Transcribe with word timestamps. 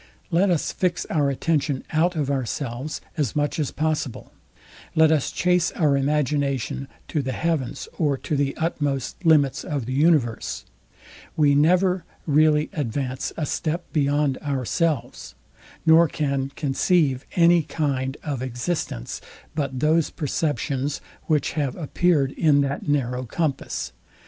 Let 0.31 0.49
us 0.49 0.71
fix 0.71 1.05
our 1.11 1.29
attention 1.29 1.83
out 1.91 2.15
of 2.15 2.31
ourselves 2.31 3.01
as 3.17 3.35
much 3.35 3.59
as 3.59 3.69
possible: 3.69 4.31
Let 4.95 5.11
us 5.11 5.31
chase 5.31 5.71
our 5.73 5.95
imagination 5.95 6.87
to 7.09 7.21
the 7.21 7.33
heavens, 7.33 7.87
or 7.99 8.17
to 8.17 8.35
the 8.35 8.57
utmost 8.57 9.23
limits 9.23 9.63
of 9.63 9.85
the 9.85 9.93
universe; 9.93 10.65
we 11.37 11.53
never 11.53 12.03
really 12.25 12.71
advance 12.73 13.31
a 13.37 13.45
step 13.45 13.83
beyond 13.93 14.39
ourselves, 14.39 15.35
nor 15.85 16.07
can 16.07 16.49
conceive 16.55 17.23
any 17.35 17.61
kind 17.61 18.17
of 18.23 18.41
existence, 18.41 19.21
but 19.53 19.81
those 19.81 20.09
perceptions, 20.09 20.99
which 21.25 21.51
have 21.51 21.75
appeared 21.75 22.31
in 22.31 22.61
that 22.61 22.89
narrow 22.89 23.23
compass. 23.23 23.91